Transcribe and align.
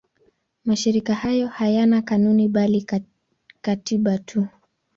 Mashirika 0.65 1.13
hayo 1.15 1.47
hayana 1.47 2.01
kanuni 2.01 2.47
bali 2.47 2.87
katiba 3.61 4.17
tu. 4.17 4.47